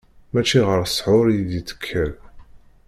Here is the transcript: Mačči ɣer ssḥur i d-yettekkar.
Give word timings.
Mačči 0.31 0.59
ɣer 0.67 0.81
ssḥur 0.85 1.25
i 1.27 1.37
d-yettekkar. 1.47 2.11